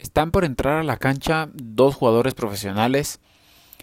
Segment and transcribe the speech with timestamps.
[0.00, 3.20] Están por entrar a la cancha dos jugadores profesionales.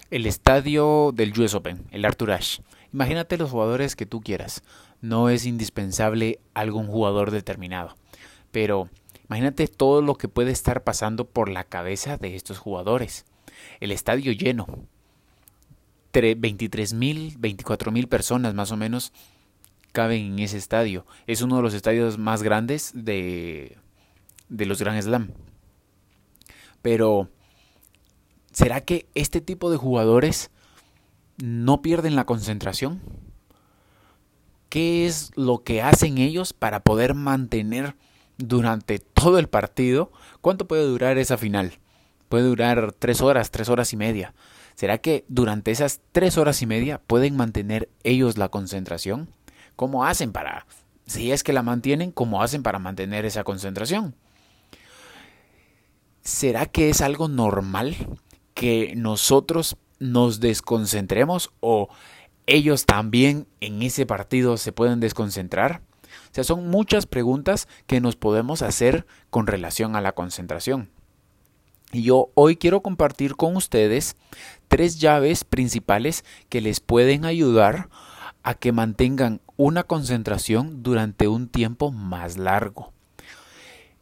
[0.10, 2.64] El estadio del US Open, el Arthur Ashe.
[2.92, 4.64] Imagínate los jugadores que tú quieras.
[5.00, 7.96] No es indispensable algún jugador determinado.
[8.52, 8.90] Pero
[9.26, 13.26] imagínate todo lo que puede estar pasando por la cabeza de estos jugadores.
[13.80, 14.68] El estadio lleno.
[16.14, 19.14] 23 mil, 24 mil personas más o menos
[19.92, 21.06] caben en ese estadio.
[21.28, 23.78] Es uno de los estadios más grandes de,
[24.50, 25.32] de los Grand Slam.
[26.88, 27.28] Pero,
[28.54, 30.52] ¿será que este tipo de jugadores
[31.36, 33.02] no pierden la concentración?
[34.70, 37.98] ¿Qué es lo que hacen ellos para poder mantener
[38.38, 40.14] durante todo el partido?
[40.40, 41.74] ¿Cuánto puede durar esa final?
[42.30, 44.34] Puede durar tres horas, tres horas y media.
[44.76, 49.28] ¿Será que durante esas tres horas y media pueden mantener ellos la concentración?
[49.76, 50.66] ¿Cómo hacen para,
[51.06, 54.16] si es que la mantienen, cómo hacen para mantener esa concentración?
[56.28, 57.96] ¿Será que es algo normal
[58.54, 61.88] que nosotros nos desconcentremos o
[62.48, 65.82] ellos también en ese partido se pueden desconcentrar?
[66.30, 70.90] O sea, son muchas preguntas que nos podemos hacer con relación a la concentración.
[71.94, 74.18] Y yo hoy quiero compartir con ustedes
[74.68, 77.88] tres llaves principales que les pueden ayudar
[78.44, 82.92] a que mantengan una concentración durante un tiempo más largo.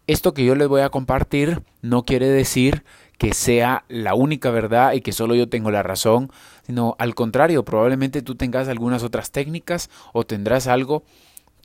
[0.08, 2.84] Esto que yo les voy a compartir no quiere decir
[3.17, 6.31] que sea la única verdad y que solo yo tengo la razón,
[6.67, 11.03] sino al contrario, probablemente tú tengas algunas otras técnicas o tendrás algo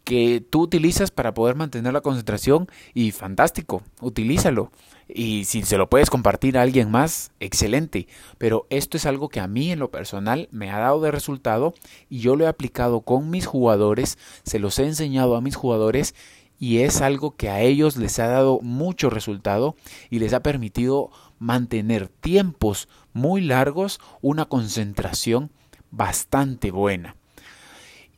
[0.05, 4.70] que tú utilizas para poder mantener la concentración y fantástico, utilízalo.
[5.06, 8.06] Y si se lo puedes compartir a alguien más, excelente.
[8.38, 11.75] Pero esto es algo que a mí en lo personal me ha dado de resultado
[12.08, 16.14] y yo lo he aplicado con mis jugadores, se los he enseñado a mis jugadores
[16.61, 19.75] y es algo que a ellos les ha dado mucho resultado
[20.11, 25.50] y les ha permitido mantener tiempos muy largos una concentración
[25.91, 27.16] bastante buena.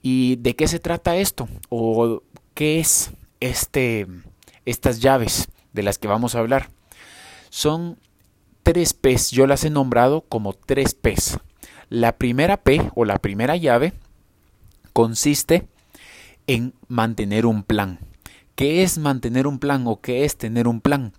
[0.03, 1.49] ¿Y de qué se trata esto?
[1.69, 4.09] ¿O qué es este,
[4.67, 6.69] estas llaves de las que vamos a hablar?
[7.49, 7.97] Son
[8.65, 11.39] tres P's, yo las he nombrado como tres P's.
[11.91, 13.93] La primera P o la primera llave
[14.93, 15.69] consiste
[16.49, 18.01] en mantener un plan.
[18.55, 21.13] ¿Qué es mantener un plan o qué es tener un plan?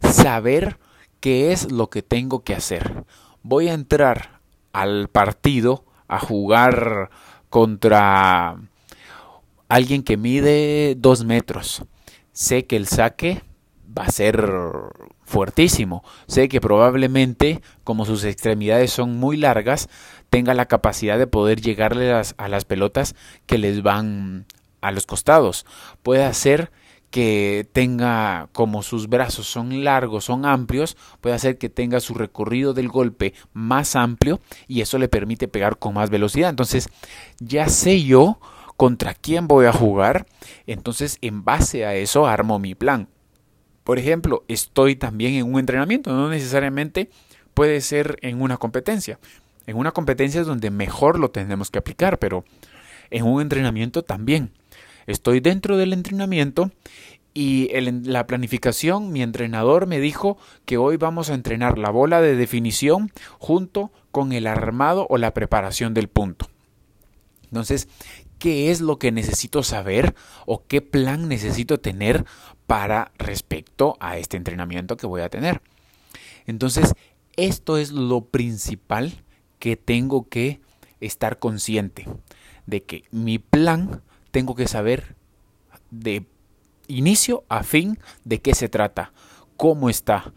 [0.00, 0.78] Saber
[1.20, 3.04] qué es lo que tengo que hacer.
[3.42, 4.40] Voy a entrar
[4.72, 7.10] al partido a jugar
[7.50, 8.56] contra
[9.68, 11.82] alguien que mide dos metros.
[12.32, 13.42] Sé que el saque
[13.96, 14.50] va a ser
[15.24, 16.02] fuertísimo.
[16.26, 19.88] Sé que probablemente, como sus extremidades son muy largas,
[20.30, 23.14] tenga la capacidad de poder llegarle a las pelotas
[23.46, 24.46] que les van
[24.84, 25.66] a los costados.
[26.02, 26.70] Puede hacer
[27.10, 32.74] que tenga, como sus brazos son largos, son amplios, puede hacer que tenga su recorrido
[32.74, 36.50] del golpe más amplio y eso le permite pegar con más velocidad.
[36.50, 36.88] Entonces,
[37.38, 38.40] ya sé yo
[38.76, 40.26] contra quién voy a jugar,
[40.66, 43.08] entonces en base a eso armo mi plan.
[43.84, 47.10] Por ejemplo, estoy también en un entrenamiento, no necesariamente
[47.54, 49.20] puede ser en una competencia.
[49.66, 52.44] En una competencia es donde mejor lo tenemos que aplicar, pero
[53.10, 54.50] en un entrenamiento también.
[55.06, 56.70] Estoy dentro del entrenamiento
[57.34, 62.36] y la planificación mi entrenador me dijo que hoy vamos a entrenar la bola de
[62.36, 66.48] definición junto con el armado o la preparación del punto.
[67.44, 67.88] Entonces,
[68.38, 70.14] ¿qué es lo que necesito saber
[70.46, 72.24] o qué plan necesito tener
[72.66, 75.60] para respecto a este entrenamiento que voy a tener?
[76.46, 76.94] Entonces,
[77.36, 79.24] esto es lo principal
[79.58, 80.60] que tengo que
[81.00, 82.06] estar consciente
[82.66, 84.02] de que mi plan
[84.34, 85.14] tengo que saber
[85.92, 86.26] de
[86.88, 89.12] inicio a fin de qué se trata,
[89.56, 90.32] cómo está,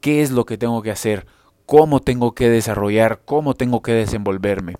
[0.00, 1.26] qué es lo que tengo que hacer,
[1.66, 4.76] cómo tengo que desarrollar, cómo tengo que desenvolverme.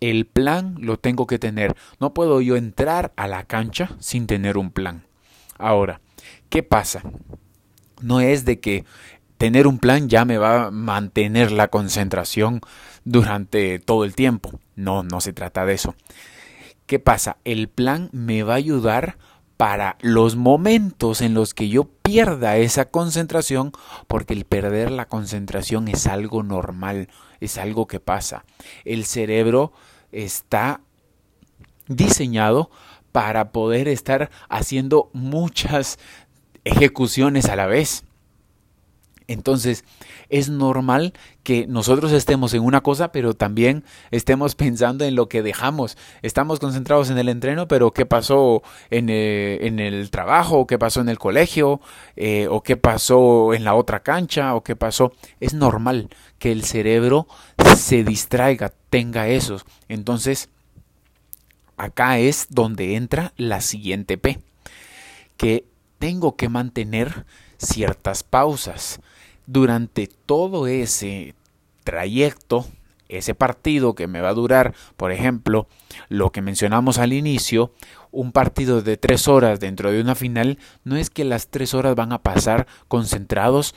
[0.00, 1.76] El plan lo tengo que tener.
[2.00, 5.04] No puedo yo entrar a la cancha sin tener un plan.
[5.58, 6.00] Ahora,
[6.48, 7.02] ¿qué pasa?
[8.00, 8.86] No es de que
[9.36, 12.62] tener un plan ya me va a mantener la concentración
[13.04, 14.58] durante todo el tiempo.
[14.74, 15.94] No, no se trata de eso.
[16.86, 17.38] ¿Qué pasa?
[17.44, 19.16] El plan me va a ayudar
[19.56, 23.72] para los momentos en los que yo pierda esa concentración,
[24.06, 27.08] porque el perder la concentración es algo normal,
[27.40, 28.44] es algo que pasa.
[28.84, 29.72] El cerebro
[30.12, 30.80] está
[31.86, 32.70] diseñado
[33.12, 35.98] para poder estar haciendo muchas
[36.64, 38.04] ejecuciones a la vez.
[39.26, 39.84] Entonces,
[40.28, 45.42] es normal que nosotros estemos en una cosa, pero también estemos pensando en lo que
[45.42, 45.96] dejamos.
[46.22, 50.66] Estamos concentrados en el entreno, pero ¿qué pasó en el, eh, el trabajo?
[50.66, 51.80] ¿Qué pasó en el colegio?
[52.16, 54.54] Eh, ¿O qué pasó en la otra cancha?
[54.54, 55.12] ¿O qué pasó?
[55.40, 57.26] Es normal que el cerebro
[57.76, 59.64] se distraiga, tenga esos.
[59.88, 60.50] Entonces,
[61.78, 64.40] acá es donde entra la siguiente P,
[65.38, 65.64] que
[65.98, 67.24] tengo que mantener
[67.56, 69.00] ciertas pausas
[69.46, 71.34] durante todo ese
[71.84, 72.66] trayecto,
[73.08, 75.68] ese partido que me va a durar, por ejemplo,
[76.08, 77.72] lo que mencionamos al inicio,
[78.10, 81.94] un partido de tres horas dentro de una final, no es que las tres horas
[81.94, 83.74] van a pasar concentrados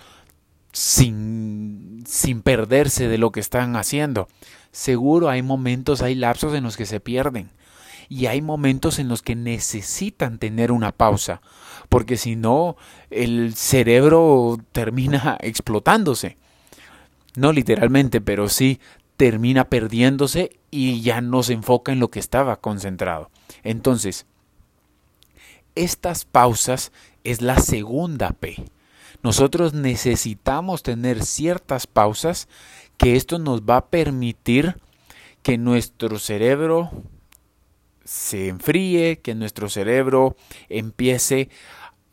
[0.71, 4.27] sin, sin perderse de lo que están haciendo.
[4.71, 7.49] Seguro hay momentos, hay lapsos en los que se pierden
[8.09, 11.41] y hay momentos en los que necesitan tener una pausa,
[11.89, 12.77] porque si no,
[13.09, 16.37] el cerebro termina explotándose.
[17.35, 18.79] No literalmente, pero sí
[19.15, 23.29] termina perdiéndose y ya no se enfoca en lo que estaba concentrado.
[23.63, 24.25] Entonces,
[25.75, 26.91] estas pausas
[27.23, 28.63] es la segunda P.
[29.23, 32.47] Nosotros necesitamos tener ciertas pausas
[32.97, 34.77] que esto nos va a permitir
[35.43, 36.91] que nuestro cerebro
[38.07, 40.37] se enfríe, que nuestro cerebro
[40.69, 41.49] empiece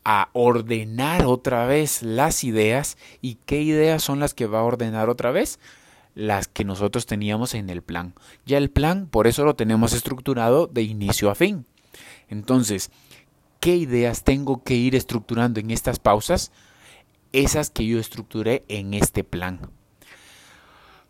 [0.05, 2.99] a ordenar otra vez las ideas.
[3.23, 5.61] ¿Y qué ideas son las que va a ordenar otra vez?
[6.17, 8.13] Las que nosotros teníamos en el plan.
[8.45, 11.65] Ya el plan, por eso lo tenemos estructurado de inicio a fin.
[12.29, 12.91] Entonces,
[13.61, 16.51] ¿qué ideas tengo que ir estructurando en estas pausas?
[17.33, 19.71] Esas que yo estructuré en este plan.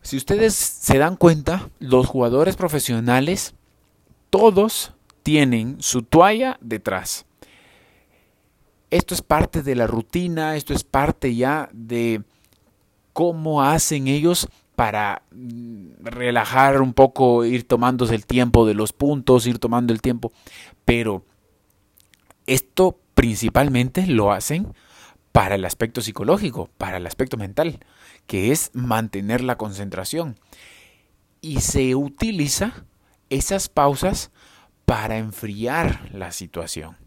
[0.03, 3.55] Si ustedes se dan cuenta, los jugadores profesionales
[4.29, 4.93] todos
[5.23, 7.25] tienen su toalla detrás.
[8.91, 12.21] Esto es parte de la rutina, esto es parte ya de
[13.13, 19.47] cómo hacen ellos para mm, relajar un poco, ir tomándose el tiempo de los puntos,
[19.47, 20.31] ir tomando el tiempo.
[20.83, 21.25] Pero
[22.45, 24.73] esto principalmente lo hacen
[25.31, 27.79] para el aspecto psicológico, para el aspecto mental,
[28.27, 30.37] que es mantener la concentración.
[31.41, 32.85] Y se utiliza
[33.29, 34.31] esas pausas
[34.85, 36.97] para enfriar la situación,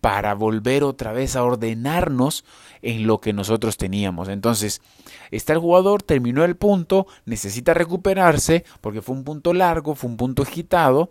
[0.00, 2.44] para volver otra vez a ordenarnos
[2.82, 4.28] en lo que nosotros teníamos.
[4.28, 4.80] Entonces,
[5.30, 10.16] está el jugador, terminó el punto, necesita recuperarse porque fue un punto largo, fue un
[10.16, 11.08] punto agitado,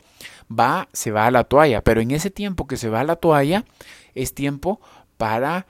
[0.49, 3.17] va, se va a la toalla, pero en ese tiempo que se va a la
[3.17, 3.65] toalla
[4.15, 4.79] es tiempo
[5.17, 5.67] para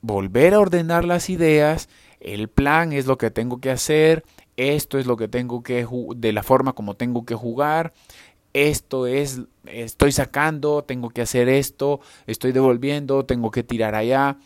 [0.00, 1.88] volver a ordenar las ideas,
[2.20, 4.24] el plan es lo que tengo que hacer,
[4.58, 7.94] esto es lo que tengo que de la forma como tengo que jugar,
[8.52, 14.36] esto es estoy sacando, tengo que hacer esto, estoy devolviendo, tengo que tirar allá.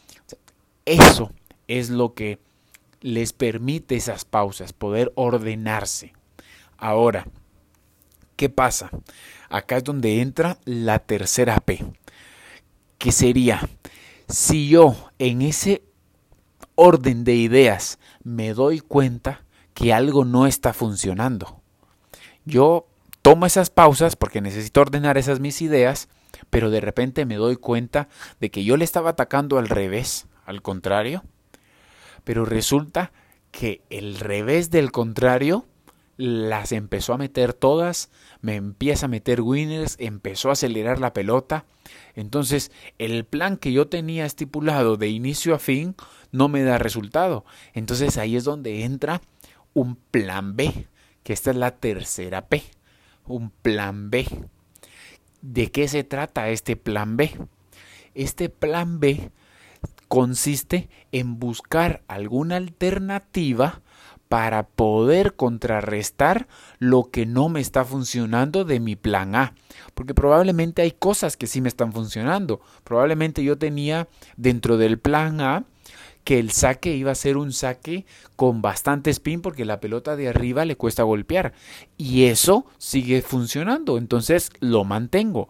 [0.85, 1.33] Eso
[1.67, 2.39] es lo que
[3.01, 6.13] les permite esas pausas, poder ordenarse.
[6.77, 7.27] Ahora,
[8.37, 8.91] ¿qué pasa?
[9.49, 11.85] Acá es donde entra la tercera P,
[12.99, 13.69] que sería,
[14.29, 15.83] si yo en ese
[16.75, 19.42] orden de ideas me doy cuenta
[19.75, 21.61] que algo no está funcionando.
[22.45, 22.87] Yo
[23.23, 26.09] tomo esas pausas porque necesito ordenar esas mis ideas,
[26.51, 28.09] pero de repente me doy cuenta
[28.41, 31.23] de que yo le estaba atacando al revés, al contrario,
[32.25, 33.13] pero resulta
[33.51, 35.67] que el revés del contrario
[36.17, 38.11] las empezó a meter todas,
[38.41, 41.65] me empieza a meter winners, empezó a acelerar la pelota.
[42.15, 45.97] Entonces, el plan que yo tenía estipulado de inicio a fin
[46.31, 47.45] no me da resultado.
[47.75, 49.21] Entonces ahí es donde entra
[49.75, 50.87] un plan B,
[51.23, 52.63] que esta es la tercera P,
[53.27, 54.27] un plan B.
[55.41, 57.37] ¿De qué se trata este plan B?
[58.15, 59.31] Este plan B
[60.09, 63.81] consiste en buscar alguna alternativa
[64.29, 66.49] para poder contrarrestar
[66.79, 69.55] lo que no me está funcionando de mi plan A.
[69.95, 72.61] Porque probablemente hay cosas que sí me están funcionando.
[72.85, 75.65] Probablemente yo tenía dentro del plan A
[76.25, 80.29] que el saque iba a ser un saque con bastante spin porque la pelota de
[80.29, 81.53] arriba le cuesta golpear.
[81.97, 85.49] Y eso sigue funcionando, entonces lo mantengo.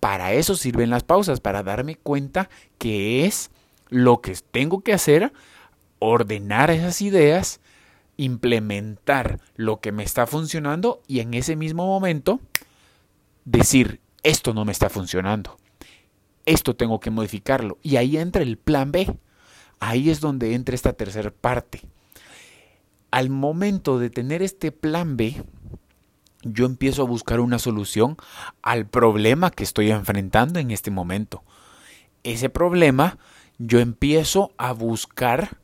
[0.00, 3.50] Para eso sirven las pausas, para darme cuenta que es
[3.88, 5.32] lo que tengo que hacer,
[5.98, 7.60] ordenar esas ideas,
[8.16, 12.40] implementar lo que me está funcionando y en ese mismo momento
[13.44, 15.56] decir, esto no me está funcionando.
[16.46, 17.78] Esto tengo que modificarlo.
[17.82, 19.16] Y ahí entra el plan B.
[19.80, 21.82] Ahí es donde entra esta tercera parte.
[23.10, 25.44] Al momento de tener este plan B,
[26.42, 28.16] yo empiezo a buscar una solución
[28.62, 31.42] al problema que estoy enfrentando en este momento.
[32.22, 33.18] Ese problema
[33.58, 35.58] yo empiezo a buscar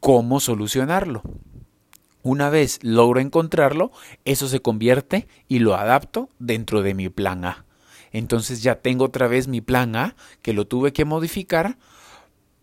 [0.00, 1.22] cómo solucionarlo.
[2.22, 3.92] Una vez logro encontrarlo,
[4.24, 7.64] eso se convierte y lo adapto dentro de mi plan A.
[8.12, 11.78] Entonces ya tengo otra vez mi plan A, que lo tuve que modificar,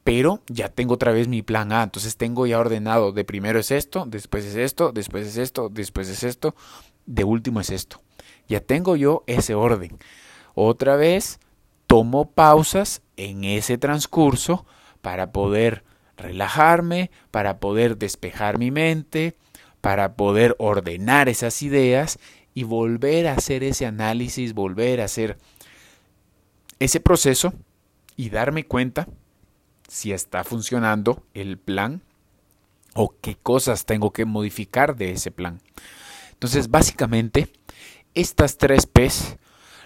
[0.07, 1.83] pero ya tengo otra vez mi plan A.
[1.83, 6.07] Entonces tengo ya ordenado de primero es esto, después es esto, después es esto, después
[6.07, 6.55] es esto,
[7.05, 7.99] de último es esto.
[8.47, 9.97] Ya tengo yo ese orden.
[10.53, 11.41] Otra vez
[11.87, 14.65] tomo pausas en ese transcurso
[15.01, 15.83] para poder
[16.15, 19.35] relajarme, para poder despejar mi mente,
[19.81, 22.17] para poder ordenar esas ideas
[22.53, 25.37] y volver a hacer ese análisis, volver a hacer
[26.79, 27.53] ese proceso
[28.15, 29.09] y darme cuenta
[29.87, 32.01] si está funcionando el plan
[32.93, 35.61] o qué cosas tengo que modificar de ese plan.
[36.31, 37.51] Entonces, básicamente,
[38.13, 39.37] estas tres P's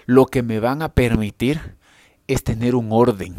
[0.05, 1.75] lo que me van a permitir
[2.27, 3.36] es tener un orden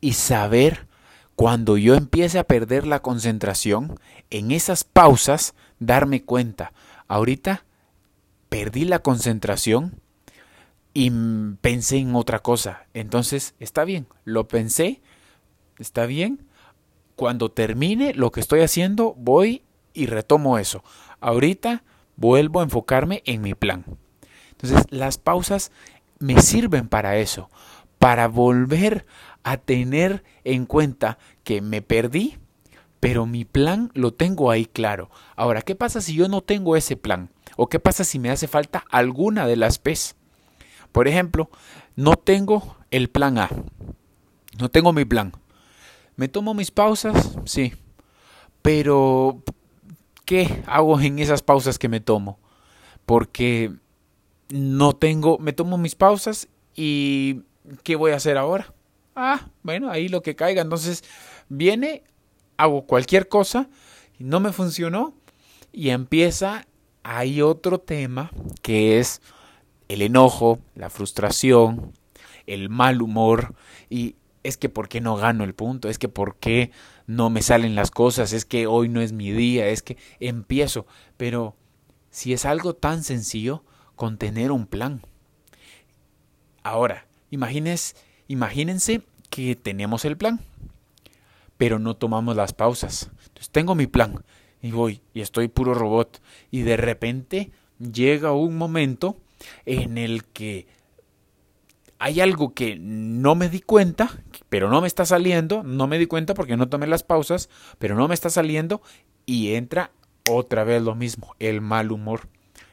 [0.00, 0.86] y saber
[1.34, 3.98] cuando yo empiece a perder la concentración,
[4.30, 6.72] en esas pausas, darme cuenta,
[7.08, 7.64] ahorita
[8.48, 10.00] perdí la concentración
[10.94, 11.10] y
[11.60, 12.86] pensé en otra cosa.
[12.94, 15.02] Entonces, está bien, lo pensé,
[15.78, 16.46] está bien.
[17.14, 19.62] Cuando termine lo que estoy haciendo, voy
[19.94, 20.84] y retomo eso.
[21.20, 21.82] Ahorita
[22.16, 23.84] vuelvo a enfocarme en mi plan.
[24.50, 25.70] Entonces, las pausas
[26.18, 27.50] me sirven para eso,
[27.98, 29.06] para volver
[29.42, 32.38] a tener en cuenta que me perdí,
[33.00, 35.10] pero mi plan lo tengo ahí claro.
[35.36, 37.30] Ahora, ¿qué pasa si yo no tengo ese plan?
[37.56, 40.16] ¿O qué pasa si me hace falta alguna de las P's?
[40.92, 41.50] Por ejemplo,
[41.94, 43.50] no tengo el plan A.
[44.58, 45.32] No tengo mi plan.
[46.16, 47.36] ¿Me tomo mis pausas?
[47.44, 47.74] Sí.
[48.62, 49.42] Pero,
[50.24, 52.38] ¿qué hago en esas pausas que me tomo?
[53.04, 53.72] Porque
[54.48, 57.42] no tengo, me tomo mis pausas y
[57.82, 58.72] ¿qué voy a hacer ahora?
[59.14, 60.62] Ah, bueno, ahí lo que caiga.
[60.62, 61.04] Entonces
[61.48, 62.02] viene,
[62.56, 63.68] hago cualquier cosa,
[64.18, 65.14] no me funcionó
[65.72, 66.66] y empieza,
[67.02, 68.30] hay otro tema
[68.62, 69.20] que es
[69.88, 71.92] el enojo, la frustración,
[72.46, 73.54] el mal humor
[73.90, 76.70] y es que por qué no gano el punto, es que por qué
[77.06, 80.86] no me salen las cosas, es que hoy no es mi día, es que empiezo,
[81.16, 81.56] pero
[82.10, 85.02] si es algo tan sencillo con tener un plan.
[86.62, 87.96] Ahora, imagines,
[88.28, 90.40] imagínense que tenemos el plan,
[91.56, 93.10] pero no tomamos las pausas.
[93.26, 94.22] Entonces tengo mi plan
[94.62, 99.16] y voy y estoy puro robot y de repente llega un momento
[99.64, 100.66] en el que
[101.98, 104.10] hay algo que no me di cuenta,
[104.48, 107.48] pero no me está saliendo, no me di cuenta porque no tomé las pausas,
[107.78, 108.82] pero no me está saliendo
[109.24, 109.90] y entra
[110.28, 112.28] otra vez lo mismo, el mal humor,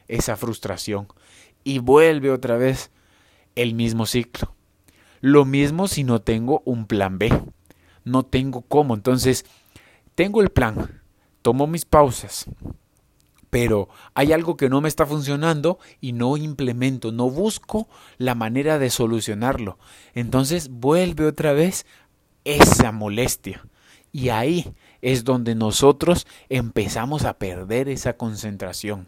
[0.08, 1.08] esa frustración
[1.62, 2.90] y vuelve otra vez
[3.54, 4.54] el mismo ciclo.
[5.20, 7.32] Lo mismo si no tengo un plan B,
[8.04, 9.46] no tengo cómo, entonces
[10.14, 11.02] tengo el plan,
[11.40, 12.46] tomo mis pausas,
[13.54, 17.86] pero hay algo que no me está funcionando y no implemento, no busco
[18.18, 19.78] la manera de solucionarlo.
[20.12, 21.86] Entonces vuelve otra vez
[22.42, 23.64] esa molestia.
[24.10, 29.06] Y ahí es donde nosotros empezamos a perder esa concentración.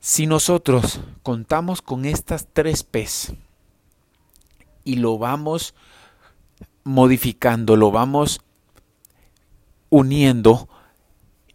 [0.00, 3.32] Si nosotros contamos con estas tres P's
[4.82, 5.72] y lo vamos
[6.82, 8.40] modificando, lo vamos
[9.88, 10.68] uniendo,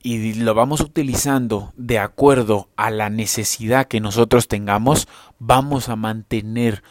[0.03, 5.07] y lo vamos utilizando de acuerdo a la necesidad que nosotros tengamos,
[5.39, 6.83] vamos a mantener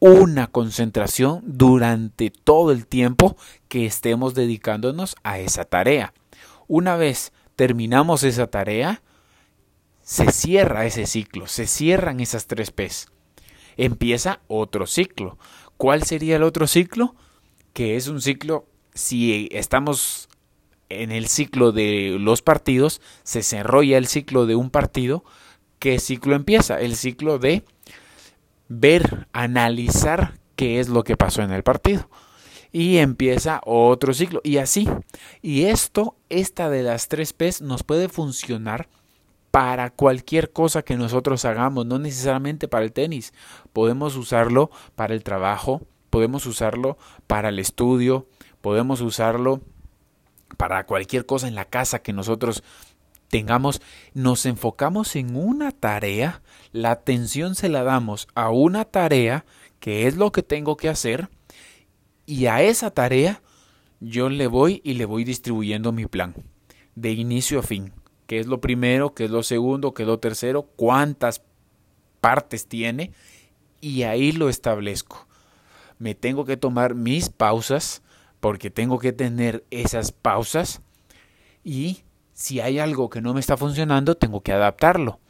[0.00, 3.36] una concentración durante todo el tiempo
[3.68, 6.12] que estemos dedicándonos a esa tarea.
[6.66, 9.02] Una vez terminamos esa tarea,
[10.00, 13.06] se cierra ese ciclo, se cierran esas tres P's.
[13.76, 15.38] Empieza otro ciclo.
[15.76, 17.14] ¿Cuál sería el otro ciclo?
[17.72, 20.28] Que es un ciclo, si estamos
[21.00, 25.24] en el ciclo de los partidos, se desarrolla el ciclo de un partido.
[25.78, 26.80] ¿Qué ciclo empieza?
[26.80, 27.64] El ciclo de
[28.68, 32.08] ver, analizar qué es lo que pasó en el partido.
[32.70, 34.40] Y empieza otro ciclo.
[34.44, 34.88] Y así.
[35.42, 38.88] Y esto, esta de las tres P's, nos puede funcionar
[39.50, 43.34] para cualquier cosa que nosotros hagamos, no necesariamente para el tenis.
[43.74, 46.96] Podemos usarlo para el trabajo, podemos usarlo
[47.26, 48.26] para el estudio,
[48.62, 49.60] podemos usarlo
[50.56, 52.62] para cualquier cosa en la casa que nosotros
[53.28, 53.80] tengamos,
[54.12, 56.42] nos enfocamos en una tarea,
[56.72, 59.46] la atención se la damos a una tarea,
[59.80, 61.30] que es lo que tengo que hacer,
[62.26, 63.42] y a esa tarea
[64.00, 66.34] yo le voy y le voy distribuyendo mi plan,
[66.94, 67.92] de inicio a fin.
[68.26, 69.14] ¿Qué es lo primero?
[69.14, 69.94] ¿Qué es lo segundo?
[69.94, 70.62] ¿Qué es lo tercero?
[70.76, 71.42] ¿Cuántas
[72.20, 73.12] partes tiene?
[73.80, 75.26] Y ahí lo establezco.
[75.98, 78.02] Me tengo que tomar mis pausas
[78.42, 80.82] porque tengo que tener esas pausas
[81.62, 85.20] y si hay algo que no me está funcionando, tengo que adaptarlo.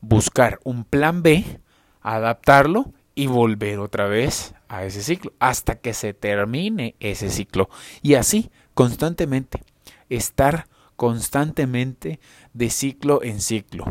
[0.00, 1.58] Buscar un plan B,
[2.02, 7.68] adaptarlo y volver otra vez a ese ciclo hasta que se termine ese ciclo.
[8.00, 9.64] Y así, constantemente,
[10.08, 12.20] estar constantemente
[12.52, 13.86] de ciclo en ciclo.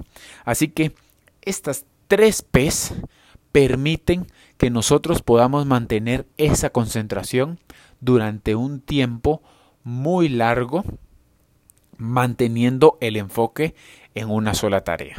[0.46, 0.96] Así que
[1.42, 2.94] estas tres P's
[3.51, 7.60] permiten que nosotros podamos mantener esa concentración
[8.01, 9.41] durante un tiempo
[9.84, 10.84] muy largo,
[11.98, 13.75] manteniendo el enfoque
[14.15, 15.15] en una sola tarea.